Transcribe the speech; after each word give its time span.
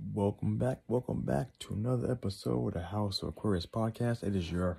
Welcome 0.00 0.58
back, 0.58 0.78
welcome 0.86 1.22
back 1.22 1.58
to 1.58 1.74
another 1.74 2.12
episode 2.12 2.68
of 2.68 2.74
the 2.74 2.82
House 2.88 3.20
of 3.20 3.30
Aquarius 3.30 3.66
podcast. 3.66 4.22
It 4.22 4.36
is 4.36 4.48
your 4.48 4.78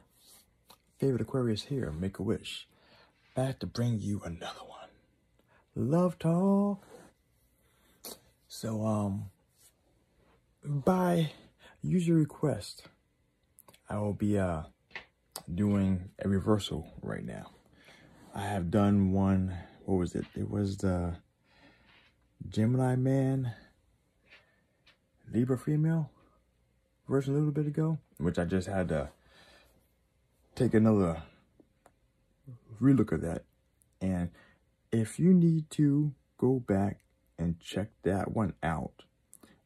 favorite 0.97 1.21
Aquarius 1.21 1.63
here, 1.63 1.91
Make 1.91 2.19
a 2.19 2.23
Wish, 2.23 2.69
back 3.35 3.59
to 3.59 3.67
bring 3.67 3.99
you 3.99 4.21
another 4.23 4.61
one. 4.65 4.87
Love 5.75 6.17
talk. 6.19 6.85
So, 8.47 8.85
um, 8.85 9.25
by 10.63 11.31
user 11.81 12.13
request, 12.13 12.83
I 13.89 13.97
will 13.99 14.13
be 14.13 14.39
uh 14.39 14.63
doing 15.53 16.11
a 16.23 16.29
reversal 16.29 16.93
right 17.01 17.25
now. 17.25 17.51
I 18.33 18.45
have 18.45 18.71
done 18.71 19.11
one. 19.11 19.53
What 19.83 19.97
was 19.97 20.15
it? 20.15 20.25
It 20.33 20.49
was 20.49 20.77
the 20.77 21.17
Gemini 22.47 22.95
man 22.95 23.51
Libra 25.31 25.57
female 25.57 26.09
version 27.07 27.33
a 27.33 27.37
little 27.37 27.51
bit 27.51 27.67
ago, 27.67 27.99
which 28.17 28.39
I 28.39 28.45
just 28.45 28.67
had 28.67 28.89
to 28.89 29.09
take 30.55 30.73
another 30.73 31.23
relook 32.81 33.13
at 33.13 33.21
that. 33.21 33.43
And 34.01 34.29
if 34.91 35.19
you 35.19 35.33
need 35.33 35.69
to 35.71 36.13
go 36.37 36.59
back 36.59 36.99
and 37.37 37.59
check 37.59 37.89
that 38.03 38.31
one 38.31 38.53
out, 38.63 39.03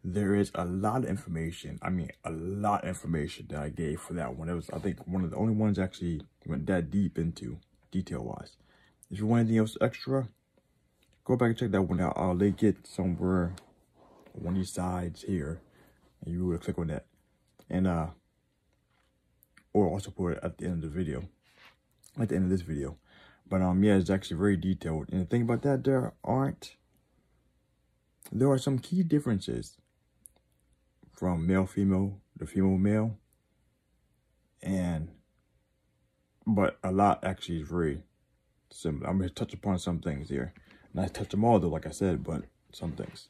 there 0.04 0.36
is 0.36 0.52
a 0.54 0.66
lot 0.66 1.04
of 1.04 1.10
information. 1.10 1.80
I 1.82 1.90
mean, 1.90 2.09
a 2.26 2.32
lot 2.32 2.84
of 2.84 2.90
information 2.90 3.48
that 3.50 3.59
I 3.59 3.70
gave 3.70 4.02
for 4.02 4.14
that 4.14 4.36
one. 4.36 4.50
It 4.50 4.56
was, 4.56 4.70
I 4.72 4.80
think, 4.80 5.08
one 5.08 5.23
of 5.23 5.32
the 5.32 5.38
only 5.38 5.54
ones 5.54 5.80
actually 5.80 6.22
went 6.45 6.66
that 6.68 6.92
deep 6.92 7.18
into 7.18 7.59
detail-wise. 7.90 8.58
If 9.09 9.20
you 9.20 9.28
want 9.28 9.42
anything 9.42 9.59
else 9.59 9.78
extra, 9.80 10.28
go 11.23 11.38
back 11.38 11.50
and 11.50 11.58
check 11.58 11.72
that 11.72 11.84
one 11.84 12.02
out. 12.02 12.14
I'll 12.18 12.36
link 12.36 12.64
it 12.64 12.86
somewhere 12.86 13.54
one 14.34 14.54
of 14.54 14.60
these 14.60 14.72
sides 14.72 15.23
here 15.23 15.62
and 16.26 16.34
you 16.34 16.46
would 16.46 16.62
click 16.62 16.78
on 16.78 16.88
that. 16.88 17.05
And 17.70 17.88
uh 17.88 18.08
or 19.73 19.88
also 19.88 20.12
put 20.12 20.34
it 20.34 20.39
at 20.44 20.58
the 20.58 20.66
end 20.66 20.84
of 20.84 20.94
the 20.94 20.98
video 20.98 21.23
at 22.20 22.30
the 22.30 22.36
end 22.36 22.45
of 22.45 22.52
this 22.52 22.61
video. 22.61 22.98
But 23.50 23.61
um 23.61 23.84
yeah 23.84 23.95
it's 23.95 24.09
actually 24.09 24.38
very 24.38 24.58
detailed. 24.58 25.09
And 25.11 25.22
the 25.22 25.26
thing 25.26 25.44
about 25.44 25.61
that 25.64 25.84
there 25.84 26.14
aren't 26.23 26.76
there 28.31 28.50
are 28.50 28.58
some 28.58 28.80
key 28.80 29.04
differences 29.04 29.78
from 31.11 31.45
male 31.45 31.66
female 31.66 32.20
to 32.39 32.45
female 32.48 32.78
male 32.78 33.17
and 34.61 35.09
but 36.48 36.78
a 36.84 36.92
lot 36.92 37.23
actually 37.23 37.59
is 37.59 37.67
very 37.67 38.02
similar 38.72 39.08
i'm 39.08 39.17
going 39.17 39.30
to 39.30 39.36
touch 39.36 39.54
upon 39.54 39.78
some 39.78 40.00
things 40.00 40.30
here. 40.30 40.54
Not 40.94 41.14
touch 41.14 41.30
them 41.30 41.44
all 41.44 41.59
though 41.59 41.70
like 41.70 41.88
i 41.88 41.92
said 41.92 42.23
but 42.23 42.44
some 42.72 42.94
things 42.94 43.30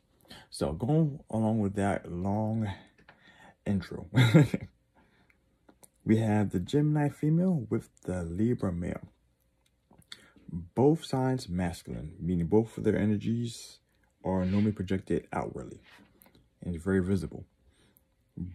so 0.50 0.74
going 0.74 1.20
along 1.30 1.60
with 1.60 1.76
that 1.76 2.12
long 2.12 2.72
intro, 3.66 4.08
we 6.06 6.18
have 6.18 6.52
the 6.52 6.60
Gemini 6.60 7.10
female 7.10 7.66
with 7.70 7.90
the 8.04 8.24
Libra 8.24 8.72
male. 8.72 9.10
Both 10.50 11.06
signs 11.06 11.50
masculine, 11.50 12.14
meaning 12.20 12.48
both 12.48 12.78
of 12.78 12.84
their 12.84 12.98
energies 12.98 13.80
are 14.24 14.46
normally 14.46 14.72
projected 14.72 15.28
outwardly 15.34 15.82
and 16.62 16.80
very 16.82 17.04
visible. 17.04 17.46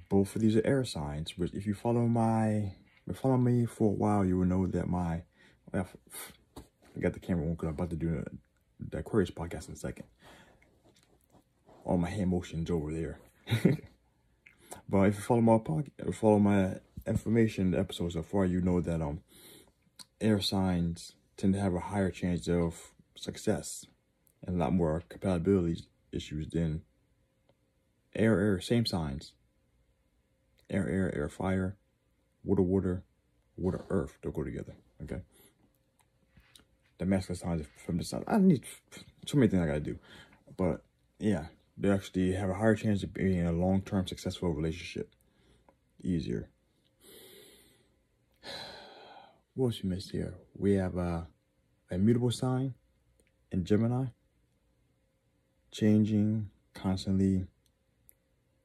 Both 0.08 0.34
of 0.36 0.42
these 0.42 0.56
are 0.56 0.66
air 0.66 0.84
signs, 0.84 1.36
which 1.36 1.54
if 1.54 1.66
you 1.66 1.74
follow 1.74 2.06
my, 2.06 2.74
follow 3.14 3.36
me 3.36 3.66
for 3.66 3.90
a 3.90 3.94
while, 3.94 4.24
you 4.24 4.38
will 4.38 4.46
know 4.46 4.66
that 4.66 4.88
my, 4.88 5.22
I 5.72 5.84
got 7.00 7.12
the 7.12 7.20
camera 7.20 7.44
on 7.44 7.52
because 7.52 7.68
I'm 7.68 7.74
about 7.74 7.90
to 7.90 7.96
do 7.96 8.24
the 8.80 8.98
Aquarius 8.98 9.30
podcast 9.30 9.68
in 9.68 9.74
a 9.74 9.76
second 9.76 10.06
all 11.84 11.98
my 11.98 12.10
hand 12.10 12.30
motions 12.30 12.70
over 12.70 12.92
there. 12.92 13.18
but 14.88 15.02
if 15.02 15.16
you 15.16 15.22
follow 15.22 15.40
my 15.40 15.58
podcast, 15.58 16.14
follow 16.14 16.38
my 16.38 16.76
information 17.06 17.74
episodes 17.74 18.14
so 18.14 18.22
far, 18.22 18.44
you 18.44 18.60
know 18.60 18.80
that 18.80 19.00
um 19.00 19.20
air 20.20 20.40
signs 20.40 21.12
tend 21.36 21.54
to 21.54 21.60
have 21.60 21.74
a 21.74 21.80
higher 21.80 22.10
chance 22.10 22.48
of 22.48 22.92
success 23.14 23.86
and 24.46 24.56
a 24.56 24.58
lot 24.58 24.72
more 24.72 25.02
compatibility 25.08 25.84
issues 26.12 26.48
than 26.50 26.82
air 28.14 28.38
air 28.38 28.60
same 28.60 28.86
signs. 28.86 29.32
Air 30.70 30.88
air 30.88 31.14
air 31.14 31.28
fire, 31.28 31.76
water 32.44 32.62
water, 32.62 33.04
water 33.56 33.84
earth. 33.88 34.18
They'll 34.22 34.32
go 34.32 34.44
together. 34.44 34.76
Okay. 35.02 35.22
The 36.98 37.06
masculine 37.06 37.38
signs 37.38 37.66
from 37.86 37.98
the 37.98 38.04
sun. 38.04 38.24
I 38.26 38.38
need 38.38 38.64
so 39.26 39.38
many 39.38 39.48
things 39.48 39.62
I 39.62 39.66
gotta 39.66 39.80
do, 39.80 39.98
but 40.56 40.82
yeah, 41.18 41.46
they 41.78 41.90
actually 41.90 42.32
have 42.32 42.50
a 42.50 42.54
higher 42.54 42.74
chance 42.74 43.04
of 43.04 43.14
being 43.14 43.38
in 43.38 43.46
a 43.46 43.52
long-term 43.52 44.06
successful 44.06 44.52
relationship. 44.52 45.14
Easier. 46.02 46.50
What 49.54 49.66
else 49.68 49.80
you 49.82 49.90
missed 49.90 50.12
here? 50.12 50.34
We 50.56 50.74
have 50.74 50.96
uh, 50.96 51.22
a 51.90 51.98
mutable 51.98 52.30
sign 52.30 52.74
in 53.50 53.64
Gemini. 53.64 54.06
Changing, 55.72 56.50
constantly 56.74 57.48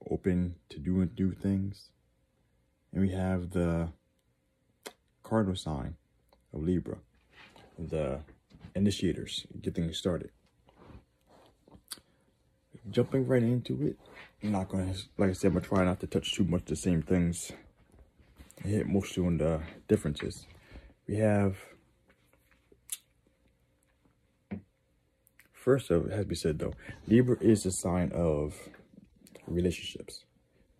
open 0.07 0.55
to 0.69 0.77
do 0.77 1.09
new 1.17 1.31
things. 1.31 1.89
And 2.91 3.01
we 3.01 3.09
have 3.09 3.49
the 3.49 3.89
cardinal 5.23 5.55
sign 5.55 5.95
of 6.53 6.61
Libra, 6.61 6.97
the 7.79 8.19
initiators, 8.75 9.47
get 9.63 9.73
things 9.73 9.97
started 9.97 10.29
jumping 12.89 13.27
right 13.27 13.43
into 13.43 13.81
it. 13.87 13.97
I'm 14.41 14.51
not 14.51 14.69
gonna, 14.69 14.93
like 15.17 15.29
I 15.29 15.33
said, 15.33 15.47
I'm 15.47 15.53
gonna 15.53 15.65
try 15.65 15.85
not 15.85 15.99
to 16.01 16.07
touch 16.07 16.33
too 16.33 16.43
much 16.43 16.65
the 16.65 16.75
same 16.75 17.01
things. 17.01 17.51
I 18.63 18.67
hit 18.67 18.87
mostly 18.87 19.25
on 19.25 19.37
the 19.37 19.61
differences. 19.87 20.45
We 21.07 21.17
have, 21.17 21.57
first 25.51 25.91
of 25.91 26.07
it 26.07 26.11
has 26.11 26.21
to 26.21 26.25
be 26.25 26.35
said 26.35 26.59
though, 26.59 26.73
Libra 27.07 27.37
is 27.41 27.65
a 27.65 27.71
sign 27.71 28.11
of 28.13 28.55
relationships, 29.47 30.23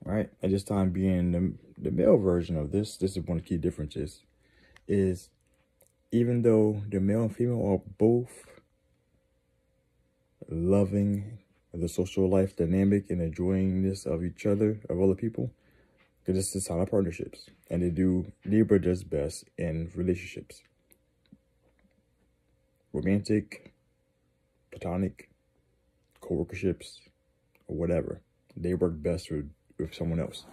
right? 0.04 0.30
At 0.42 0.52
this 0.52 0.64
time 0.64 0.92
being 0.92 1.32
the, 1.32 1.54
the 1.78 1.92
male 1.92 2.18
version 2.18 2.58
of 2.58 2.72
this, 2.72 2.98
this 2.98 3.18
is 3.18 3.24
one 3.26 3.38
of 3.38 3.44
the 3.44 3.50
key 3.50 3.58
differences, 3.58 4.24
is 4.88 5.30
even 6.12 6.42
though 6.42 6.84
the 6.90 7.00
male 7.00 7.24
and 7.24 7.36
female 7.36 7.66
are 7.66 7.92
both 7.98 8.46
loving 10.50 11.40
the 11.82 11.90
social 11.90 12.30
life 12.30 12.56
dynamic 12.56 13.10
and 13.10 13.22
enjoying 13.22 13.82
this 13.82 14.06
of 14.06 14.24
each 14.24 14.46
other, 14.46 14.80
of 14.90 15.02
other 15.02 15.16
people. 15.16 15.52
Because 16.24 16.56
a 16.56 16.62
sign 16.62 16.80
of 16.80 16.90
partnerships. 16.90 17.50
And 17.70 17.82
they 17.82 17.90
do, 17.90 18.32
Libra 18.46 18.80
does 18.82 19.04
best 19.04 19.46
in 19.58 19.92
relationships. 19.96 20.62
Romantic, 22.94 23.74
platonic, 24.72 25.30
co-workerships, 26.22 27.00
or 27.68 27.76
whatever. 27.76 28.22
They 28.56 28.76
work 28.76 28.94
best 29.02 29.32
with, 29.32 29.50
with 29.78 29.94
someone 29.94 30.20
else. 30.20 30.46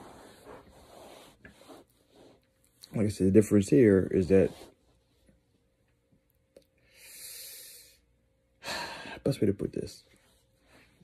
Like 2.95 3.07
I 3.07 3.11
said, 3.11 3.29
the 3.29 3.31
difference 3.31 3.69
here 3.69 4.11
is 4.11 4.29
that 4.29 4.51
best 9.25 9.41
way 9.41 9.47
to 9.47 9.53
put 9.53 9.73
this 9.73 10.03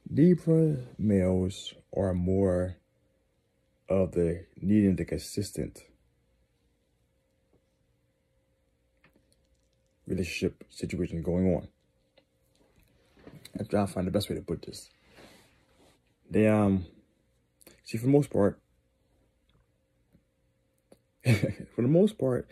Libra 0.08 0.76
males 0.98 1.74
are 1.96 2.14
more 2.14 2.76
of 3.88 4.12
the 4.12 4.44
needing 4.60 4.94
the 4.94 5.04
consistent 5.04 5.82
relationship 10.06 10.64
situation 10.70 11.22
going 11.22 11.54
on. 11.54 11.68
I'm 13.58 13.66
trying 13.66 13.86
to 13.86 13.92
find 13.92 14.06
the 14.06 14.12
best 14.12 14.30
way 14.30 14.36
to 14.36 14.42
put 14.42 14.62
this. 14.62 14.90
They 16.30 16.46
um 16.46 16.86
see 17.84 17.98
for 17.98 18.06
the 18.06 18.12
most 18.12 18.30
part 18.30 18.60
for 21.24 21.82
the 21.82 21.88
most 21.88 22.16
part 22.16 22.48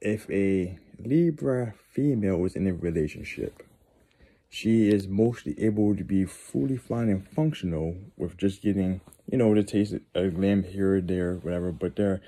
if 0.00 0.30
a 0.30 0.78
Libra 0.98 1.74
female 1.92 2.44
is 2.46 2.56
in 2.56 2.66
a 2.66 2.72
relationship 2.72 3.62
she 4.50 4.90
is 4.90 5.06
mostly 5.06 5.58
able 5.62 5.94
to 5.94 6.02
be 6.02 6.24
fully 6.24 6.76
fine 6.76 7.08
and 7.08 7.26
functional 7.28 7.96
with 8.16 8.36
just 8.36 8.60
getting, 8.60 9.00
you 9.30 9.38
know, 9.38 9.54
the 9.54 9.62
taste 9.62 9.94
of 9.94 10.02
a 10.14 10.36
lamb 10.36 10.64
here 10.64 10.96
or 10.96 11.00
there, 11.00 11.36
whatever. 11.36 11.70
But 11.70 11.94
there, 11.94 12.20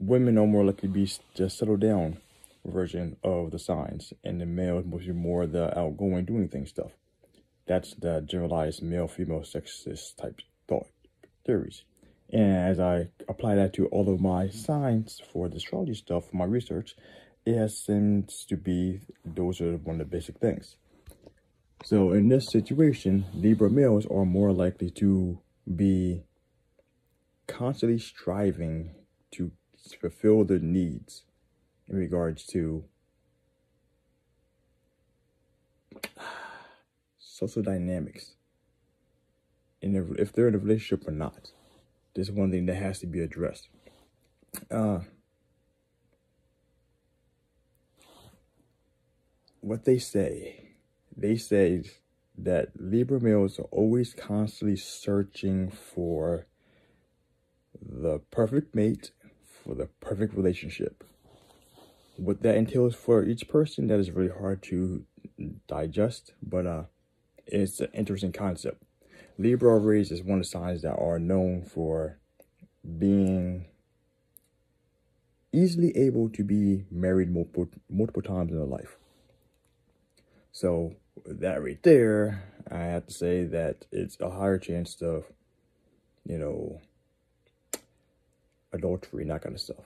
women 0.00 0.36
are 0.36 0.46
more 0.46 0.64
likely 0.64 0.88
to 0.88 0.92
be 0.92 1.10
just 1.34 1.56
settled 1.56 1.80
down 1.80 2.18
version 2.64 3.16
of 3.22 3.52
the 3.52 3.58
signs, 3.60 4.12
and 4.24 4.40
the 4.40 4.46
male 4.46 4.78
is 4.78 4.84
mostly 4.84 5.12
more 5.12 5.46
the 5.46 5.78
outgoing, 5.78 6.24
doing 6.24 6.48
things 6.48 6.70
stuff. 6.70 6.90
That's 7.66 7.94
the 7.94 8.22
generalized 8.22 8.82
male-female 8.82 9.42
sexist 9.42 10.16
type 10.16 10.40
thought 10.66 10.88
theories. 11.46 11.84
And 12.30 12.56
as 12.56 12.80
I 12.80 13.08
apply 13.28 13.54
that 13.54 13.72
to 13.74 13.86
all 13.86 14.12
of 14.12 14.20
my 14.20 14.48
signs 14.48 15.22
for 15.32 15.48
the 15.48 15.56
astrology 15.56 15.94
stuff, 15.94 16.34
my 16.34 16.44
research, 16.44 16.96
it 17.46 17.54
has 17.54 17.78
seems 17.78 18.44
to 18.46 18.56
be 18.56 19.00
those 19.24 19.60
are 19.60 19.76
one 19.76 20.00
of 20.00 20.10
the 20.10 20.16
basic 20.16 20.38
things. 20.38 20.76
So 21.84 22.12
in 22.12 22.28
this 22.28 22.50
situation, 22.50 23.26
Libra 23.34 23.70
males 23.70 24.06
are 24.06 24.24
more 24.24 24.52
likely 24.52 24.90
to 24.92 25.38
be 25.74 26.24
constantly 27.46 27.98
striving 27.98 28.90
to 29.32 29.52
fulfill 30.00 30.44
their 30.44 30.58
needs 30.58 31.24
in 31.88 31.96
regards 31.96 32.44
to 32.46 32.84
social 37.18 37.62
dynamics. 37.62 38.34
And 39.80 40.18
if 40.18 40.32
they're 40.32 40.48
in 40.48 40.54
a 40.54 40.58
relationship 40.58 41.06
or 41.06 41.12
not, 41.12 41.52
this 42.14 42.28
is 42.28 42.34
one 42.34 42.50
thing 42.50 42.66
that 42.66 42.76
has 42.76 42.98
to 43.00 43.06
be 43.06 43.20
addressed. 43.20 43.68
Uh, 44.70 45.00
what 49.60 49.84
they 49.84 49.98
say, 49.98 50.67
they 51.18 51.36
say 51.36 51.82
that 52.36 52.68
Libra 52.76 53.20
males 53.20 53.58
are 53.58 53.68
always 53.72 54.14
constantly 54.14 54.76
searching 54.76 55.70
for 55.70 56.46
the 57.82 58.20
perfect 58.30 58.74
mate 58.74 59.10
for 59.44 59.74
the 59.74 59.86
perfect 60.00 60.34
relationship. 60.34 61.04
What 62.16 62.42
that 62.42 62.56
entails 62.56 62.94
for 62.94 63.24
each 63.24 63.48
person, 63.48 63.88
that 63.88 63.98
is 63.98 64.10
really 64.10 64.32
hard 64.32 64.62
to 64.64 65.04
digest, 65.66 66.32
but 66.42 66.66
uh, 66.66 66.82
it's 67.46 67.80
an 67.80 67.88
interesting 67.92 68.32
concept. 68.32 68.82
Libra 69.36 69.78
rays 69.78 70.10
is 70.10 70.22
one 70.22 70.38
of 70.38 70.44
the 70.44 70.48
signs 70.48 70.82
that 70.82 70.96
are 70.96 71.18
known 71.18 71.62
for 71.62 72.18
being 72.98 73.66
easily 75.52 75.96
able 75.96 76.28
to 76.28 76.44
be 76.44 76.84
married 76.90 77.32
multiple 77.32 77.68
multiple 77.88 78.22
times 78.22 78.50
in 78.50 78.56
their 78.56 78.66
life. 78.66 78.96
So 80.52 80.94
that 81.26 81.62
right 81.62 81.82
there, 81.82 82.44
I 82.70 82.80
have 82.80 83.06
to 83.06 83.12
say 83.12 83.44
that 83.44 83.86
it's 83.92 84.18
a 84.20 84.30
higher 84.30 84.58
chance 84.58 85.00
of, 85.02 85.24
you 86.24 86.38
know, 86.38 86.80
adultery 88.72 89.22
and 89.22 89.30
that 89.30 89.42
kind 89.42 89.54
of 89.54 89.60
stuff. 89.60 89.84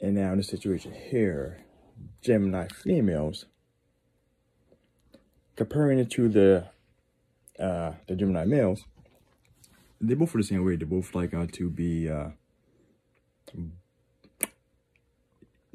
And 0.00 0.14
now 0.14 0.32
in 0.32 0.38
the 0.38 0.44
situation 0.44 0.92
here, 0.92 1.64
Gemini 2.20 2.68
females, 2.68 3.46
comparing 5.56 5.98
it 5.98 6.10
to 6.12 6.28
the 6.28 6.66
uh, 7.58 7.92
the 8.08 8.16
Gemini 8.16 8.44
males, 8.44 8.84
they 10.00 10.14
both 10.14 10.34
are 10.34 10.38
the 10.38 10.44
same 10.44 10.64
way. 10.64 10.76
They 10.76 10.84
both 10.84 11.14
like 11.14 11.32
uh, 11.32 11.46
to 11.52 11.70
be 11.70 12.10
uh, 12.10 12.30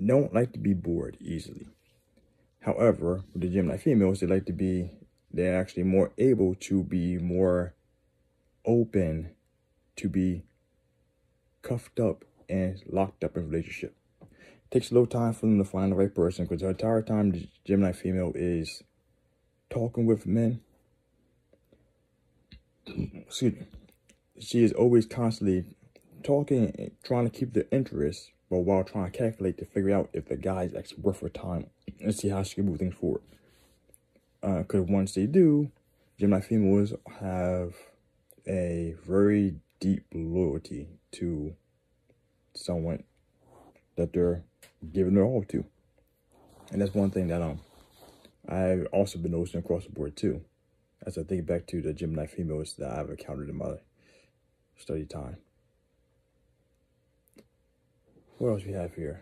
don't 0.06 0.34
like 0.34 0.54
to 0.54 0.60
be 0.60 0.74
bored 0.74 1.18
easily. 1.20 1.68
However, 2.62 3.24
with 3.34 3.42
the 3.42 3.50
Gemini 3.50 3.78
females, 3.78 4.20
they 4.20 4.28
like 4.28 4.46
to 4.46 4.54
be 4.54 4.92
they're 5.32 5.60
actually 5.60 5.84
more 5.84 6.12
able 6.18 6.56
to 6.56 6.84
be 6.84 7.18
more 7.18 7.76
open 8.66 9.32
to 9.96 10.10
be 10.10 10.44
cuffed 11.62 12.00
up 12.00 12.26
and 12.50 12.82
locked 12.88 13.24
up 13.24 13.38
in 13.38 13.50
relationship. 13.50 13.96
It 14.22 14.72
takes 14.72 14.92
a 14.92 14.94
little 14.94 15.08
time 15.08 15.34
for 15.34 15.46
them 15.46 15.58
to 15.60 15.66
find 15.66 15.92
the 15.92 15.96
right 15.96 16.14
person 16.14 16.46
because 16.46 16.62
the 16.62 16.70
entire 16.70 17.02
time 17.02 17.32
the 17.32 17.48
Gemini 17.66 17.92
female 17.92 18.32
is 18.36 18.84
talking 19.70 20.06
with 20.06 20.26
men. 20.26 20.62
Excuse 22.88 23.54
me. 23.54 23.68
She 24.40 24.64
is 24.64 24.74
always 24.74 25.06
constantly 25.06 25.66
talking, 26.24 26.74
and 26.78 26.92
trying 27.04 27.30
to 27.30 27.38
keep 27.38 27.54
the 27.54 27.70
interest, 27.72 28.32
but 28.50 28.60
while 28.60 28.84
trying 28.84 29.12
to 29.12 29.18
calculate 29.18 29.58
to 29.58 29.66
figure 29.66 29.96
out 29.96 30.10
if 30.14 30.28
the 30.28 30.36
guy 30.36 30.64
is 30.64 30.76
actually 30.76 31.02
worth 31.02 31.22
her 31.22 31.30
time 31.30 31.68
and 32.00 32.16
see 32.16 32.30
how 32.30 32.44
she 32.44 32.56
can 32.56 32.66
move 32.66 32.80
things 32.80 32.96
forward. 32.96 33.22
Because 34.42 34.82
uh, 34.82 34.94
once 34.94 35.14
they 35.14 35.26
do, 35.26 35.72
Gemini 36.20 36.42
females 36.42 36.94
have 37.20 37.74
a 38.48 38.96
very 39.06 39.56
deep 39.80 40.06
loyalty 40.14 40.88
to 41.12 41.56
someone 42.54 43.04
that 43.96 44.14
they're 44.14 44.44
giving 44.92 45.14
their 45.14 45.24
all 45.24 45.44
to. 45.44 45.66
And 46.72 46.82
that's 46.82 46.94
one 46.94 47.12
thing 47.12 47.28
that 47.28 47.42
um 47.42 47.60
I've 48.48 48.88
also 48.92 49.20
been 49.20 49.32
noticing 49.32 49.60
across 49.60 49.86
the 49.86 49.92
board 49.92 50.16
too. 50.16 50.42
As 51.06 51.18
I 51.18 51.24
think 51.24 51.46
back 51.46 51.68
to 51.68 51.82
the 51.82 51.94
Gemini 51.94 52.26
females 52.26 52.76
that 52.80 52.92
I've 52.92 53.10
encountered 53.10 53.50
in 53.50 53.58
my 53.58 53.76
study 54.78 55.06
time. 55.06 55.38
What 58.40 58.52
else 58.52 58.64
we 58.64 58.72
have 58.72 58.96
here? 58.96 59.22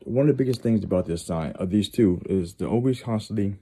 One 0.00 0.28
of 0.28 0.36
the 0.36 0.42
biggest 0.42 0.60
things 0.60 0.82
about 0.82 1.06
this 1.06 1.24
sign, 1.24 1.52
of 1.52 1.70
these 1.70 1.88
two, 1.88 2.20
is 2.26 2.52
to 2.54 2.66
always 2.66 3.00
constantly 3.00 3.58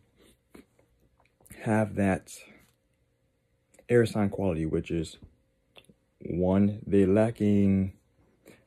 have 1.64 1.94
that 1.96 2.32
air 3.86 4.06
sign 4.06 4.30
quality, 4.30 4.64
which 4.64 4.90
is 4.90 5.18
one, 6.20 6.80
they're 6.86 7.06
lacking, 7.06 7.92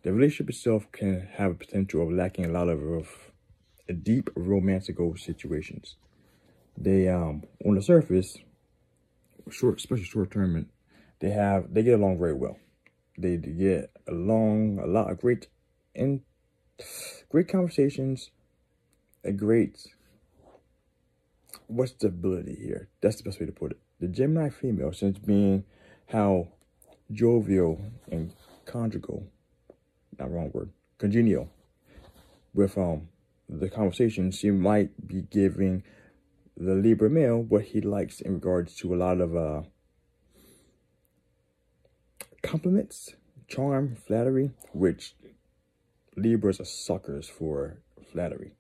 the 0.04 0.14
relationship 0.14 0.52
itself 0.52 0.86
can 0.92 1.28
have 1.34 1.52
a 1.54 1.56
potential 1.56 2.04
of 2.04 2.12
lacking 2.12 2.46
a 2.46 2.50
lot 2.50 2.70
of, 2.70 2.84
of 2.84 3.10
deep 4.04 4.30
romantical 4.36 5.18
situations. 5.18 5.96
They, 6.78 7.08
um, 7.08 7.46
on 7.66 7.74
the 7.74 7.82
surface, 7.82 8.38
short, 9.50 9.80
especially 9.80 10.04
short 10.04 10.30
term, 10.30 10.70
they 11.20 11.32
have, 11.32 11.74
they 11.74 11.82
get 11.82 12.00
along 12.00 12.20
very 12.20 12.36
well. 12.36 12.60
They 13.22 13.38
get 13.38 13.92
along 14.08 14.80
a 14.80 14.88
lot 14.88 15.12
of 15.12 15.20
great, 15.20 15.48
and 15.96 16.22
great 17.30 17.48
conversations, 17.48 18.32
a 19.24 19.32
great, 19.32 19.88
what's 21.68 21.92
the 21.92 22.08
ability 22.08 22.56
here? 22.56 22.90
That's 23.02 23.18
the 23.18 23.24
best 23.24 23.40
way 23.40 23.46
to 23.46 23.52
put 23.52 23.72
it. 23.72 23.78
The 24.00 24.08
Gemini 24.08 24.50
female, 24.50 24.92
since 24.94 25.20
being 25.20 25.66
how 26.08 26.48
jovial 27.12 27.80
and 28.12 28.34
conjugal, 28.66 29.28
not 30.18 30.32
wrong 30.32 30.50
word, 30.54 30.72
congenial 30.98 31.50
with 32.54 32.78
um 32.78 33.10
the 33.48 33.70
conversation, 33.70 34.32
she 34.32 34.50
might 34.50 35.08
be 35.08 35.22
giving 35.22 35.84
the 36.58 36.74
Libra 36.74 37.10
male 37.10 37.42
what 37.42 37.64
he 37.64 37.82
likes 37.82 38.22
in 38.22 38.34
regards 38.36 38.76
to 38.78 38.94
a 38.94 38.98
lot 38.98 39.20
of 39.22 39.36
uh 39.36 39.62
compliments, 42.52 43.16
charm, 43.48 43.96
flattery, 43.96 44.52
which 44.74 45.16
Libras 46.18 46.60
are 46.60 46.66
suckers 46.66 47.30
for 47.30 47.78
flattery. 48.12 48.52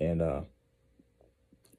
And 0.00 0.22
uh 0.22 0.40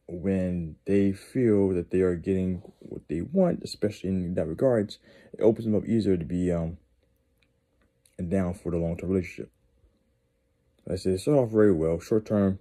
when 0.08 0.76
they 0.86 1.12
feel 1.12 1.70
that 1.70 1.90
they 1.90 2.02
are 2.02 2.16
getting 2.16 2.62
what 2.80 3.02
they 3.08 3.22
want, 3.22 3.64
especially 3.64 4.10
in 4.12 4.36
that 4.36 4.46
regards, 4.46 5.00
it 5.34 5.42
opens 5.42 5.66
them 5.66 5.74
up 5.74 5.88
easier 5.88 6.18
to 6.18 6.24
be 6.24 6.52
um 6.52 6.78
down 8.28 8.54
for 8.54 8.72
the 8.72 8.78
long 8.78 8.96
term 8.96 9.10
relationship. 9.10 9.52
Let's 10.86 11.02
say 11.02 11.18
start 11.18 11.40
off 11.40 11.50
very 11.50 11.74
well, 11.74 12.00
short 12.00 12.28
term. 12.28 12.60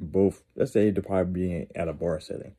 Both, 0.00 0.42
let's 0.56 0.72
say 0.72 0.90
they're 0.90 1.04
probably 1.04 1.32
being 1.32 1.66
at 1.76 1.86
a 1.86 1.92
bar 1.92 2.18
setting. 2.18 2.56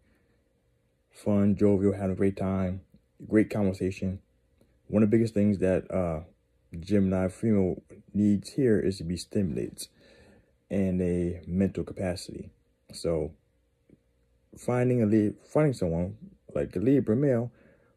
Fun, 1.12 1.58
jovial, 1.58 1.92
having 1.92 2.12
a 2.12 2.16
great 2.16 2.38
time, 2.38 2.80
great 3.28 3.50
conversation. 3.50 4.20
One 4.90 5.04
of 5.04 5.10
the 5.10 5.16
biggest 5.16 5.34
things 5.34 5.60
that 5.60 5.90
uh 5.92 6.22
Gemini 6.80 7.30
female 7.30 7.82
needs 8.14 8.50
here 8.52 8.80
is 8.80 8.98
to 8.98 9.04
be 9.04 9.18
stimulated 9.18 9.88
and 10.70 11.02
a 11.02 11.42
mental 11.48 11.84
capacity. 11.84 12.50
So 12.94 13.32
finding 14.58 15.02
a 15.02 15.32
finding 15.48 15.74
someone 15.74 16.18
like 16.54 16.76
a 16.76 16.80
Libra 16.80 17.16
male 17.16 17.52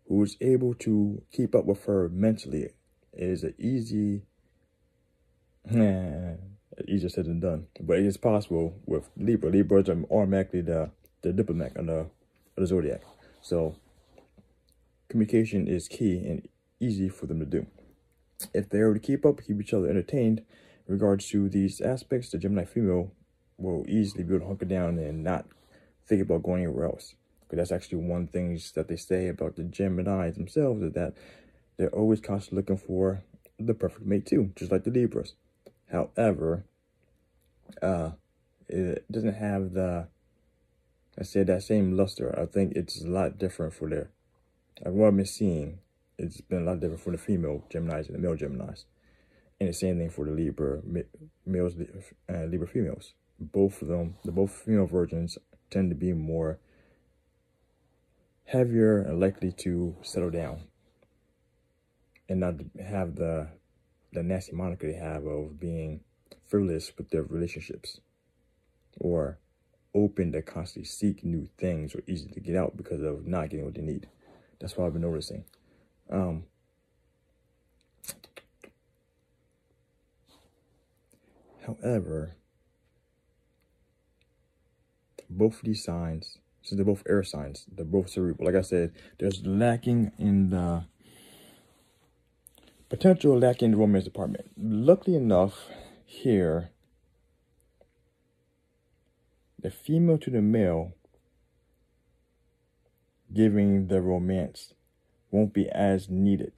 who 0.08 0.22
is 0.22 0.36
able 0.40 0.74
to 0.74 1.22
keep 1.32 1.54
up 1.54 1.64
with 1.64 1.84
her 1.84 2.08
mentally 2.08 2.70
is 3.12 3.44
an 3.44 3.54
easy 3.58 4.22
easier 6.88 7.08
said 7.08 7.26
than 7.26 7.40
done. 7.40 7.66
But 7.80 7.98
it 7.98 8.06
is 8.06 8.16
possible 8.16 8.74
with 8.86 9.08
Libra. 9.16 9.50
Libras 9.50 9.88
are 9.88 10.02
automatically 10.10 10.62
the 10.62 10.90
the 11.22 11.32
diplomat 11.32 11.76
on 11.76 11.86
the, 11.86 12.06
the 12.56 12.66
zodiac. 12.66 13.02
So 13.42 13.76
communication 15.08 15.68
is 15.68 15.88
key 15.88 16.26
and 16.26 16.48
easy 16.82 17.08
for 17.08 17.26
them 17.26 17.38
to 17.40 17.46
do. 17.46 17.66
If 18.52 18.68
they're 18.68 18.92
to 18.92 18.98
keep 18.98 19.24
up, 19.24 19.40
keep 19.46 19.60
each 19.60 19.72
other 19.72 19.88
entertained 19.88 20.42
in 20.86 20.94
regards 20.94 21.28
to 21.28 21.48
these 21.48 21.80
aspects, 21.80 22.30
the 22.30 22.38
Gemini 22.38 22.64
female 22.64 23.12
will 23.56 23.84
easily 23.88 24.24
be 24.24 24.34
able 24.34 24.40
to 24.40 24.46
hunker 24.48 24.64
down 24.64 24.98
and 24.98 25.22
not 25.22 25.46
think 26.06 26.22
about 26.22 26.42
going 26.42 26.62
anywhere 26.62 26.86
else. 26.86 27.14
Because 27.40 27.68
that's 27.68 27.72
actually 27.72 27.98
one 27.98 28.26
things 28.26 28.72
that 28.72 28.88
they 28.88 28.96
say 28.96 29.28
about 29.28 29.56
the 29.56 29.62
Geminis 29.62 30.34
themselves 30.34 30.82
is 30.82 30.92
that 30.94 31.14
they're 31.76 31.94
always 31.94 32.20
constantly 32.20 32.62
looking 32.62 32.76
for 32.76 33.22
the 33.58 33.74
perfect 33.74 34.06
mate 34.06 34.26
too, 34.26 34.52
just 34.56 34.72
like 34.72 34.84
the 34.84 34.90
Libras. 34.90 35.34
However, 35.90 36.64
uh, 37.80 38.12
it 38.68 39.10
doesn't 39.10 39.34
have 39.34 39.74
the, 39.74 40.08
I 41.18 41.22
said 41.22 41.46
that 41.46 41.62
same 41.62 41.96
luster. 41.96 42.36
I 42.38 42.46
think 42.46 42.72
it's 42.74 43.04
a 43.04 43.08
lot 43.08 43.38
different 43.38 43.74
for 43.74 43.88
their, 43.88 44.10
like 44.84 44.94
what 44.94 45.08
I've 45.08 45.16
been 45.16 45.26
seeing, 45.26 45.78
it's 46.22 46.40
been 46.40 46.62
a 46.62 46.70
lot 46.70 46.80
different 46.80 47.00
for 47.00 47.10
the 47.10 47.18
female 47.18 47.64
Geminis 47.72 48.06
and 48.06 48.14
the 48.14 48.18
male 48.18 48.36
Geminis. 48.36 48.84
And 49.60 49.68
the 49.68 49.74
same 49.74 49.98
thing 49.98 50.10
for 50.10 50.24
the 50.24 50.32
Libra 50.32 50.80
males, 51.46 51.74
uh, 52.28 52.44
Libra 52.44 52.66
females 52.66 53.14
both 53.50 53.82
of 53.82 53.88
them, 53.88 54.16
the 54.24 54.32
both 54.32 54.52
female 54.52 54.86
virgins 54.86 55.38
tend 55.70 55.90
to 55.90 55.96
be 55.96 56.12
more 56.12 56.58
heavier 58.44 58.98
and 59.00 59.18
likely 59.18 59.52
to 59.52 59.96
settle 60.02 60.30
down 60.30 60.62
and 62.28 62.40
not 62.40 62.54
have 62.84 63.16
the 63.16 63.48
the 64.12 64.22
nasty 64.22 64.52
moniker 64.52 64.86
they 64.86 64.98
have 64.98 65.24
of 65.24 65.58
being 65.58 66.00
frivolous 66.46 66.92
with 66.98 67.08
their 67.08 67.22
relationships 67.22 68.00
or 69.00 69.38
open 69.94 70.30
to 70.32 70.42
constantly 70.42 70.84
seek 70.86 71.24
new 71.24 71.48
things 71.58 71.94
or 71.94 72.02
easy 72.06 72.28
to 72.28 72.40
get 72.40 72.54
out 72.54 72.76
because 72.76 73.00
of 73.00 73.26
not 73.26 73.48
getting 73.48 73.64
what 73.64 73.74
they 73.74 73.80
need. 73.80 74.06
That's 74.60 74.76
what 74.76 74.86
I've 74.86 74.92
been 74.92 75.02
noticing. 75.02 75.44
Um, 76.10 76.44
however, 81.66 82.36
both 85.30 85.58
of 85.58 85.62
these 85.64 85.82
signs, 85.82 86.38
since 86.62 86.76
they're 86.76 86.84
both 86.84 87.02
air 87.08 87.22
signs, 87.22 87.66
they're 87.72 87.84
both 87.84 88.10
cerebral. 88.10 88.46
Like 88.46 88.56
I 88.56 88.62
said, 88.62 88.92
there's 89.18 89.44
lacking 89.46 90.12
in 90.18 90.50
the 90.50 90.84
potential 92.88 93.38
lacking 93.38 93.66
in 93.66 93.70
the 93.72 93.78
romance 93.78 94.04
department. 94.04 94.50
Luckily 94.56 95.16
enough, 95.16 95.54
here, 96.04 96.70
the 99.58 99.70
female 99.70 100.18
to 100.18 100.30
the 100.30 100.42
male 100.42 100.92
giving 103.32 103.88
the 103.88 104.02
romance 104.02 104.74
won't 105.32 105.52
be 105.52 105.68
as 105.70 106.08
needed 106.08 106.52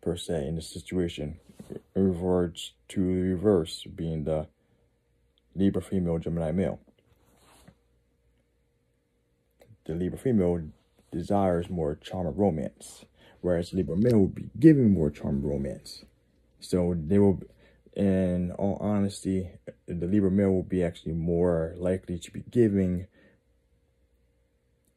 per 0.00 0.16
se 0.16 0.46
in 0.46 0.54
the 0.56 0.62
situation. 0.62 1.38
reverts 1.94 2.72
to 2.88 3.00
the 3.00 3.22
reverse 3.30 3.84
being 3.94 4.24
the 4.24 4.46
Libra 5.54 5.82
female, 5.82 6.18
Gemini 6.18 6.52
male. 6.52 6.80
The 9.84 9.94
Libra 9.94 10.18
female 10.18 10.62
desires 11.12 11.68
more 11.68 11.96
charm 11.96 12.26
of 12.26 12.38
romance, 12.38 13.04
whereas 13.40 13.72
Libra 13.72 13.96
male 13.96 14.18
will 14.18 14.28
be 14.28 14.50
giving 14.58 14.92
more 14.92 15.10
charm 15.10 15.38
of 15.38 15.44
romance. 15.44 16.04
So 16.60 16.94
they 16.96 17.18
will, 17.18 17.42
in 17.94 18.52
all 18.52 18.78
honesty, 18.80 19.50
the 19.86 20.06
Libra 20.06 20.30
male 20.30 20.52
will 20.52 20.62
be 20.62 20.84
actually 20.84 21.14
more 21.14 21.74
likely 21.76 22.18
to 22.18 22.30
be 22.30 22.44
giving 22.50 23.06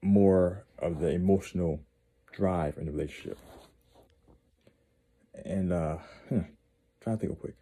more 0.01 0.65
of 0.77 0.99
the 0.99 1.09
emotional 1.09 1.79
drive 2.33 2.77
in 2.77 2.85
the 2.85 2.91
relationship. 2.91 3.37
And 5.45 5.71
uh 5.71 5.97
hmm, 6.29 6.39
trying 7.01 7.17
to 7.17 7.19
think 7.19 7.31
real 7.31 7.35
quick. 7.35 7.55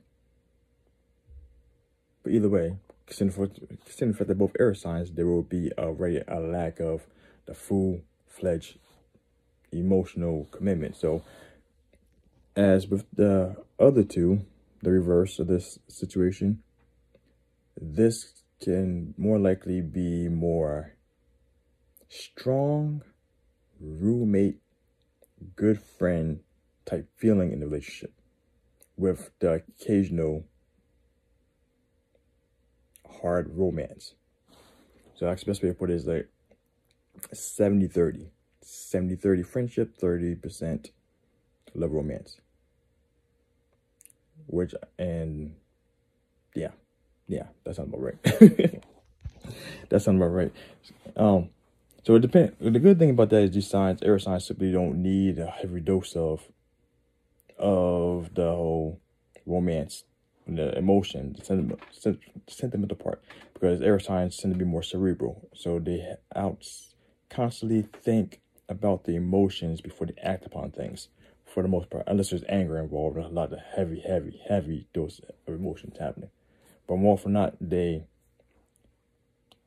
But 2.24 2.34
either 2.34 2.50
way, 2.50 2.78
considering 3.06 3.32
for 3.32 3.48
considering 3.86 4.28
they're 4.28 4.36
both 4.36 4.56
air 4.60 4.74
signs, 4.74 5.12
there 5.12 5.28
will 5.28 5.44
be 5.44 5.72
already 5.78 6.22
a 6.28 6.40
lack 6.40 6.80
of 6.80 7.08
the 7.46 7.54
full 7.54 8.02
fledged 8.28 8.78
emotional 9.72 10.48
commitment. 10.52 10.96
So 10.96 11.24
as 12.56 12.88
with 12.88 13.06
the 13.14 13.56
other 13.80 14.04
two, 14.04 14.46
the 14.82 14.92
reverse 14.92 15.40
of 15.40 15.48
this 15.48 15.80
situation, 15.88 16.64
this 17.80 18.44
can 18.62 19.14
more 19.18 19.40
likely 19.40 19.82
be 19.82 20.28
more 20.28 20.96
strong 22.10 23.02
roommate, 23.82 24.60
good 25.56 25.82
friend 25.82 26.42
type 26.86 27.08
feeling 27.18 27.52
in 27.52 27.60
the 27.60 27.68
relationship 27.68 28.14
with 28.98 29.32
the 29.40 29.64
occasional 29.80 30.46
hard 33.22 33.52
romance. 33.56 34.14
So 35.16 35.26
that's 35.26 35.44
the 35.44 35.52
best 35.52 35.64
way 35.64 35.70
to 35.70 35.76
put 35.76 35.90
it 35.90 35.96
is 35.96 36.06
like 36.06 36.30
70 37.34 37.88
30. 37.88 38.32
70 38.62 39.16
30 39.16 39.44
friendship, 39.44 39.98
30% 39.98 40.92
love 41.74 41.92
romance. 41.92 42.38
Which, 44.48 44.74
and 44.98 45.56
yeah, 46.56 46.72
yeah, 47.28 47.48
that 47.64 47.76
sounds 47.76 47.90
about 47.90 48.02
right. 48.02 48.24
that 49.90 50.02
sounds 50.02 50.18
about 50.18 50.28
right. 50.28 50.52
Um, 51.16 51.50
so 52.04 52.16
it 52.16 52.22
depends. 52.22 52.54
The 52.60 52.80
good 52.80 53.00
thing 53.00 53.12
about 53.12 53.30
that 53.30 53.44
is 53.44 53.52
these 53.52 53.70
signs, 53.70 54.02
air 54.02 54.20
signs, 54.20 54.46
simply 54.46 54.72
don't 54.72 55.02
need 55.02 55.40
a 55.40 55.48
heavy 55.48 55.80
dose 55.80 56.16
of 56.16 56.48
of 57.58 58.34
the 58.34 58.50
whole 58.50 59.00
romance, 59.46 60.04
the 60.48 60.76
emotion, 60.78 61.36
the 61.38 61.46
sentiment, 61.46 61.80
the 62.04 62.18
sentimental 62.48 62.98
part, 62.98 63.22
because 63.54 63.82
air 63.82 64.00
signs 64.00 64.38
tend 64.38 64.54
to 64.54 64.58
be 64.58 64.66
more 64.66 64.84
cerebral. 64.84 65.48
So 65.54 65.80
they 65.80 66.16
out 66.36 66.66
constantly 67.30 67.88
think 68.02 68.42
about 68.68 69.04
the 69.04 69.16
emotions 69.16 69.82
before 69.82 70.08
they 70.08 70.20
act 70.22 70.46
upon 70.46 70.72
things. 70.72 71.10
For 71.46 71.62
the 71.62 71.70
most 71.70 71.90
part, 71.90 72.06
unless 72.08 72.30
there's 72.30 72.46
anger 72.48 72.80
involved, 72.80 73.18
a 73.18 73.28
lot 73.28 73.52
of 73.52 73.60
heavy, 73.76 74.00
heavy, 74.00 74.42
heavy 74.48 74.88
dose 74.94 75.20
of 75.46 75.54
emotions 75.54 75.98
happening. 76.00 76.30
But 76.88 76.96
more 76.96 77.14
often 77.16 77.34
not, 77.34 77.56
they 77.60 78.06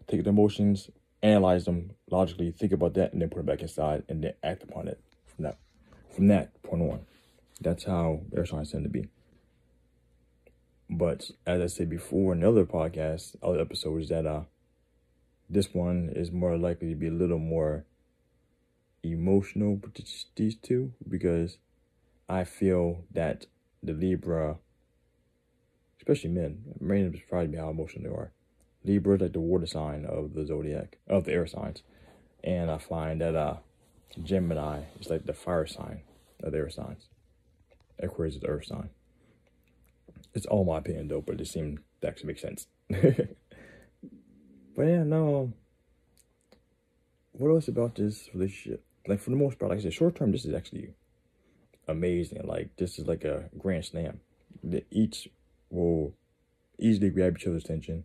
take 0.09 0.25
the 0.25 0.31
emotions 0.31 0.91
analyze 1.25 1.64
them 1.64 1.90
logically, 2.11 2.50
think 2.52 2.73
about 2.73 2.95
that, 2.95 3.12
and 3.12 3.23
then 3.23 3.31
put 3.31 3.40
it 3.40 3.47
back 3.47 3.62
inside, 3.62 4.04
and 4.09 4.23
then 4.23 4.35
act 4.43 4.62
upon 4.62 4.87
it 4.88 5.00
from 5.25 5.45
that 5.45 5.59
from 6.14 6.28
that 6.28 6.62
point 6.62 6.83
on. 6.83 7.00
That's 7.61 7.85
how 7.85 8.21
air 8.37 8.47
signs 8.47 8.71
tend 8.71 8.85
to 8.85 8.90
be. 8.90 9.09
But 10.88 11.31
as 11.47 11.61
I 11.61 11.66
said 11.66 11.88
before 11.88 12.35
in 12.35 12.45
other 12.45 12.66
podcasts, 12.66 13.35
other 13.43 13.61
episodes, 13.61 14.11
that 14.11 14.26
uh, 14.26 14.43
this 15.49 15.73
one 15.73 16.11
is 16.14 16.31
more 16.31 16.57
likely 16.59 16.90
to 16.90 16.95
be 16.95 17.09
a 17.09 17.12
little 17.12 17.38
more 17.38 17.87
emotional 19.02 19.81
these 20.37 20.57
two 20.57 20.93
because 21.09 21.59
I 22.28 22.45
feel 22.45 23.04
that 23.12 23.47
the 23.83 23.93
Libra, 23.93 24.59
especially 25.99 26.31
men, 26.31 26.62
men 26.81 27.12
surprised 27.14 27.50
me 27.50 27.59
how 27.59 27.71
emotional 27.71 28.04
they 28.04 28.16
are. 28.16 28.33
Libra 28.85 29.17
is 29.17 29.23
like 29.23 29.33
the 29.33 29.41
water 29.41 29.67
sign 29.67 30.05
of 30.05 30.35
the 30.35 30.47
zodiac, 30.47 30.99
of 31.09 31.25
the 31.25 31.33
air 31.33 31.47
signs. 31.47 31.83
And 32.43 32.71
I 32.71 32.79
find 32.79 33.21
that 33.23 33.35
uh, 33.35 33.57
Gemini 34.23 34.83
is 35.00 35.09
like 35.09 35.25
the 35.25 35.33
fire 35.33 35.67
sign 35.67 36.03
of 36.43 36.53
the 36.53 36.59
air 36.59 36.71
signs. 36.71 37.09
Aquarius 37.99 38.35
is 38.35 38.41
the 38.43 38.49
earth 38.49 38.67
sign. 38.67 38.91
It's 40.35 40.47
all 40.47 40.64
my 40.64 40.79
opinion 40.79 41.09
though, 41.09 41.23
but 41.23 41.41
it 41.41 41.47
seemed 41.47 41.79
to 42.03 42.09
actually 42.09 42.26
make 42.26 42.38
sense. 42.38 42.67
but 42.91 43.29
yeah, 44.79 45.05
no. 45.05 45.53
What 47.33 47.50
else 47.50 47.69
about 47.69 47.95
this 47.95 48.29
relationship? 48.35 48.85
Like 49.07 49.21
for 49.21 49.31
the 49.31 49.37
most 49.37 49.59
part, 49.59 49.71
like 49.71 49.79
I 49.79 49.83
said, 49.83 49.95
short 49.95 50.17
term, 50.17 50.33
this 50.33 50.45
is 50.45 50.55
actually 50.55 50.95
amazing. 51.88 52.43
Like 52.45 52.76
this 52.76 52.99
is 52.99 53.07
like 53.07 53.25
a 53.25 53.49
grand 53.57 53.85
slam. 53.85 54.21
That 54.62 54.87
each 54.91 55.29
will 55.71 56.14
easily 56.79 57.11
grab 57.11 57.37
each 57.38 57.47
other's 57.47 57.64
attention 57.64 58.05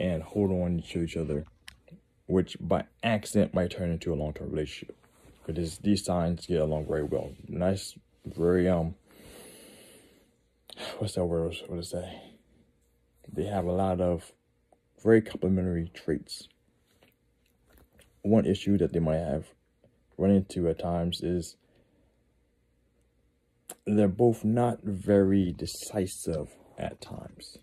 and 0.00 0.22
hold 0.22 0.50
on 0.50 0.82
to 0.88 1.02
each 1.02 1.16
other, 1.16 1.44
which 2.26 2.56
by 2.58 2.84
accident 3.02 3.52
might 3.52 3.70
turn 3.70 3.90
into 3.90 4.12
a 4.12 4.16
long 4.16 4.32
term 4.32 4.50
relationship. 4.50 4.96
Because 5.46 5.78
these 5.78 6.04
signs 6.04 6.46
get 6.46 6.60
along 6.60 6.86
very 6.86 7.04
well. 7.04 7.32
Nice, 7.46 7.96
very 8.24 8.68
um. 8.68 8.94
What's 10.98 11.14
that 11.14 11.24
word? 11.24 11.54
What 11.66 11.76
to 11.76 11.82
say? 11.82 12.22
They 13.30 13.44
have 13.44 13.66
a 13.66 13.72
lot 13.72 14.00
of 14.00 14.32
very 15.02 15.20
complementary 15.20 15.90
traits. 15.92 16.48
One 18.22 18.46
issue 18.46 18.78
that 18.78 18.92
they 18.92 18.98
might 18.98 19.18
have 19.18 19.48
run 20.16 20.30
into 20.30 20.68
at 20.68 20.78
times 20.78 21.22
is 21.22 21.56
they're 23.86 24.08
both 24.08 24.44
not 24.44 24.82
very 24.82 25.52
decisive 25.52 26.50
at 26.78 27.00
times. 27.00 27.58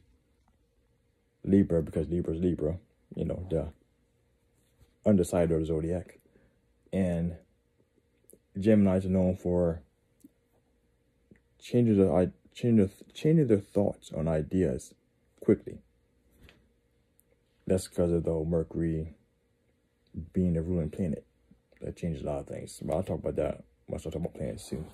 Libra 1.47 1.81
because 1.81 2.09
Libra's 2.09 2.39
Libra, 2.39 2.77
you 3.15 3.25
know, 3.25 3.47
the 3.49 3.69
underside 5.05 5.51
of 5.51 5.59
the 5.59 5.65
zodiac. 5.65 6.19
And 6.93 7.37
Geminis 8.57 9.05
are 9.05 9.09
known 9.09 9.35
for 9.35 9.81
changing 11.59 11.97
their, 11.97 12.31
changing, 12.53 12.89
changing 13.13 13.47
their 13.47 13.59
thoughts 13.59 14.11
on 14.15 14.27
ideas 14.27 14.93
quickly. 15.43 15.79
That's 17.65 17.87
because 17.87 18.11
of 18.11 18.23
the 18.23 18.43
Mercury 18.45 19.15
being 20.33 20.53
the 20.53 20.61
ruling 20.61 20.89
planet. 20.89 21.25
That 21.81 21.95
changes 21.95 22.23
a 22.23 22.25
lot 22.25 22.39
of 22.39 22.47
things. 22.47 22.79
But 22.81 22.95
I'll 22.95 23.03
talk 23.03 23.19
about 23.19 23.35
that 23.35 23.63
once 23.87 24.05
I 24.05 24.09
talk 24.09 24.21
about 24.21 24.33
planets 24.33 24.63
soon. 24.63 24.85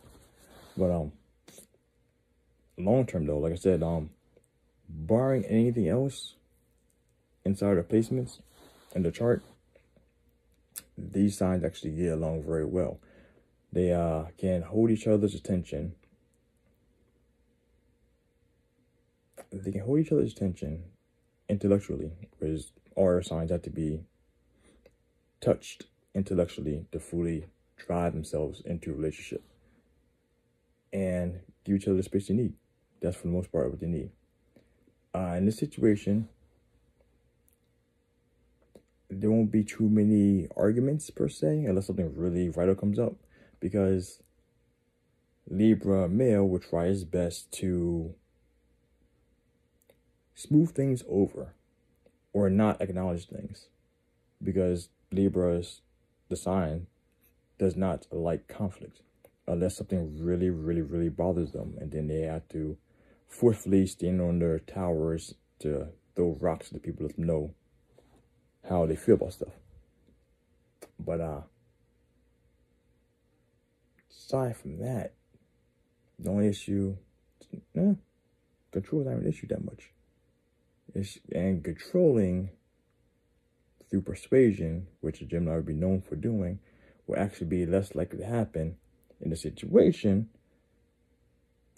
But 0.76 0.92
um 0.92 1.12
long 2.78 3.06
term 3.06 3.26
though, 3.26 3.40
like 3.40 3.54
I 3.54 3.58
said, 3.58 3.84
um 3.84 4.10
barring 4.90 5.46
anything 5.46 5.88
else, 5.88 6.36
inside 7.46 7.76
the 7.76 7.84
placements 7.84 8.40
in 8.96 9.04
the 9.04 9.12
chart, 9.12 9.44
these 10.98 11.38
signs 11.38 11.64
actually 11.64 11.92
get 11.92 12.14
along 12.14 12.44
very 12.44 12.66
well. 12.66 13.00
They 13.72 13.92
uh, 13.92 14.26
can 14.38 14.62
hold 14.62 14.92
each 14.92 15.08
other's 15.08 15.34
attention. 15.34 15.96
They 19.52 19.72
can 19.72 19.82
hold 19.82 20.00
each 20.00 20.12
other's 20.12 20.32
attention 20.32 20.84
intellectually, 21.50 22.12
all 22.96 23.10
air 23.10 23.22
signs 23.22 23.52
have 23.52 23.62
to 23.64 23.70
be 23.70 24.02
touched 25.42 25.86
intellectually 26.14 26.86
to 26.92 27.00
fully 27.00 27.46
drive 27.78 28.14
themselves 28.14 28.62
into 28.66 28.92
a 28.92 28.94
relationship 28.94 29.44
and 30.92 31.40
give 31.64 31.76
each 31.76 31.88
other 31.88 31.98
the 31.98 32.04
space 32.04 32.28
they 32.28 32.34
need. 32.34 32.54
That's 33.02 33.18
for 33.18 33.24
the 33.24 33.34
most 33.34 33.52
part 33.52 33.70
what 33.70 33.80
they 33.80 33.88
need. 33.88 34.12
Uh, 35.14 35.36
in 35.38 35.46
this 35.46 35.58
situation, 35.58 36.30
there 39.22 39.32
won't 39.32 39.52
be 39.52 39.64
too 39.64 39.90
many 39.90 40.48
arguments 40.56 41.10
per 41.10 41.28
se, 41.30 41.66
unless 41.66 41.88
something 41.88 42.14
really 42.16 42.48
vital 42.50 42.76
comes 42.76 43.00
up, 43.00 43.16
because 43.60 44.22
Libra 45.50 46.08
male 46.08 46.48
will 46.48 46.60
try 46.60 46.86
his 46.86 47.04
best 47.04 47.52
to 47.54 48.16
smooth 50.36 50.74
things 50.74 51.04
over 51.08 51.54
or 52.32 52.50
not 52.50 52.82
acknowledge 52.82 53.28
things 53.28 53.68
because 54.42 54.90
Libra's 55.12 55.82
the 56.30 56.36
sign 56.36 56.88
does 57.60 57.76
not 57.76 58.08
like 58.12 58.48
conflict 58.48 59.02
unless 59.48 59.78
something 59.78 60.24
really, 60.24 60.50
really, 60.50 60.82
really 60.82 61.10
bothers 61.10 61.52
them. 61.52 61.76
And 61.80 61.92
then 61.92 62.08
they 62.08 62.22
have 62.22 62.48
to 62.50 62.78
forcefully 63.28 63.86
stand 63.88 64.22
on 64.22 64.40
their 64.40 64.60
towers 64.60 65.36
to 65.60 65.90
throw 66.16 66.38
rocks 66.40 66.68
at 66.68 66.74
the 66.74 66.80
people 66.80 67.10
to 67.10 67.22
know 67.22 67.54
how 68.68 68.86
they 68.86 68.96
feel 68.96 69.16
about 69.16 69.34
stuff. 69.34 69.54
But 71.00 71.22
uh 71.22 71.42
aside 74.10 74.58
from 74.58 74.80
that, 74.80 75.14
the 76.20 76.30
only 76.30 76.48
issue 76.48 76.96
eh, 77.76 77.94
control 78.72 79.02
is 79.02 79.08
not 79.08 79.18
an 79.18 79.28
issue 79.28 79.48
that 79.48 79.64
much. 79.64 79.92
It's, 80.96 81.20
and 81.32 81.64
controlling 81.64 82.50
through 83.90 84.02
persuasion, 84.02 84.88
which 85.02 85.22
a 85.22 85.26
Gemini 85.26 85.56
would 85.56 85.66
be 85.66 85.74
known 85.74 86.02
for 86.02 86.16
doing, 86.16 86.60
will 87.06 87.20
actually 87.20 87.48
be 87.48 87.66
less 87.66 87.96
likely 87.96 88.20
to 88.20 88.26
happen 88.26 88.78
in 89.22 89.30
the 89.30 89.36
situation 89.36 90.30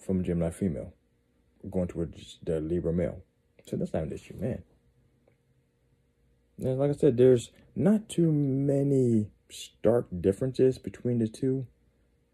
from 0.04 0.20
a 0.20 0.24
Gemini 0.24 0.52
female 0.52 0.94
going 1.70 1.88
towards 1.88 2.38
the 2.44 2.60
Libra 2.60 2.94
male. 2.94 3.22
So 3.66 3.76
that's 3.76 3.94
not 3.94 4.04
an 4.04 4.14
issue, 4.14 4.36
man. 4.38 4.64
And 6.58 6.80
like 6.80 6.90
I 6.90 6.94
said, 6.94 7.18
there's 7.18 7.52
not 7.76 8.08
too 8.08 8.32
many 8.32 9.32
stark 9.50 10.08
differences 10.22 10.78
between 10.78 11.20
the 11.20 11.28
two, 11.28 11.68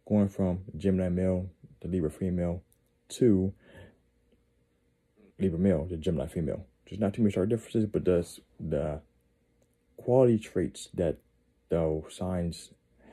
going 0.08 0.30
from 0.30 0.62
Gemini 0.78 1.10
male 1.10 1.50
to 1.82 1.88
Libra 1.88 2.12
female 2.12 2.64
to 3.10 3.54
Libra 5.40 5.60
male 5.60 5.88
to 5.88 5.98
Gemini 5.98 6.28
female. 6.28 6.66
There's 6.86 7.00
not 7.00 7.14
too 7.14 7.24
many 7.24 7.32
stark 7.32 7.50
differences, 7.50 7.86
but 7.86 8.04
does 8.04 8.40
the 8.60 9.02
quality 9.98 10.38
traits 10.38 10.90
that 10.94 11.18
those 11.70 12.04
signs 12.10 12.72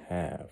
have 0.08 0.50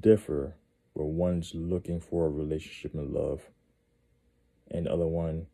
differ 0.00 0.54
where 0.92 1.06
one's 1.06 1.54
looking 1.54 2.00
for 2.00 2.26
a 2.26 2.30
relationship 2.30 2.94
and 2.94 3.12
love 3.12 3.42
and 4.70 4.86
the 4.86 4.92
other 4.92 5.06
one 5.06 5.46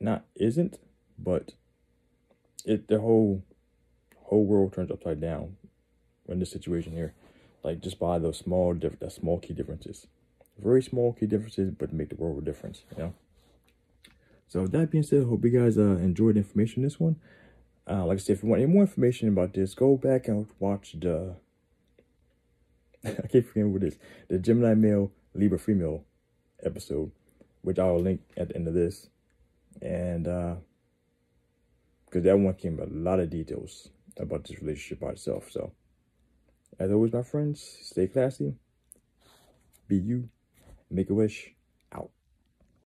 not 0.00 0.24
isn't 0.36 0.78
but 1.18 1.52
it 2.64 2.88
the 2.88 3.00
whole 3.00 3.42
whole 4.24 4.44
world 4.44 4.72
turns 4.72 4.90
upside 4.90 5.20
down 5.20 5.56
in 6.28 6.38
this 6.38 6.50
situation 6.50 6.92
here 6.92 7.14
like 7.62 7.80
just 7.80 7.98
by 7.98 8.18
those 8.18 8.38
small 8.38 8.74
diff 8.74 8.96
small 9.08 9.38
key 9.38 9.54
differences 9.54 10.06
very 10.58 10.82
small 10.82 11.12
key 11.12 11.26
differences 11.26 11.70
but 11.70 11.92
make 11.92 12.08
the 12.08 12.16
world 12.16 12.38
a 12.38 12.44
difference 12.44 12.82
you 12.96 13.02
know 13.02 13.14
so 14.48 14.66
that 14.66 14.90
being 14.90 15.04
said, 15.04 15.24
hope 15.24 15.44
you 15.44 15.50
guys 15.50 15.76
uh, 15.76 15.98
enjoyed 15.98 16.36
the 16.36 16.38
information 16.38 16.82
this 16.82 16.98
one. 16.98 17.16
Uh, 17.88 18.06
like 18.06 18.16
I 18.16 18.20
said, 18.20 18.36
if 18.36 18.42
you 18.42 18.48
want 18.48 18.62
any 18.62 18.72
more 18.72 18.82
information 18.82 19.28
about 19.28 19.52
this, 19.52 19.74
go 19.74 19.96
back 19.96 20.26
and 20.26 20.46
watch 20.58 20.96
the, 20.98 21.36
I 23.04 23.26
keep 23.30 23.46
forgetting 23.46 23.72
what 23.74 23.82
it 23.82 23.88
is, 23.88 23.98
the 24.28 24.38
Gemini 24.38 24.74
male, 24.74 25.12
Libra 25.34 25.58
female 25.58 26.04
episode, 26.62 27.10
which 27.60 27.78
I 27.78 27.84
will 27.84 28.00
link 28.00 28.22
at 28.38 28.48
the 28.48 28.56
end 28.56 28.68
of 28.68 28.74
this. 28.74 29.08
And, 29.80 30.26
uh, 30.26 30.56
because 32.06 32.24
that 32.24 32.38
one 32.38 32.54
came 32.54 32.80
a 32.80 32.86
lot 32.86 33.20
of 33.20 33.28
details 33.30 33.90
about 34.16 34.44
this 34.44 34.60
relationship 34.60 35.00
by 35.00 35.10
itself. 35.10 35.50
So, 35.50 35.72
as 36.78 36.90
always, 36.90 37.12
my 37.12 37.22
friends, 37.22 37.78
stay 37.82 38.06
classy, 38.06 38.54
be 39.86 39.96
you, 39.96 40.28
make 40.90 41.10
a 41.10 41.14
wish. 41.14 41.54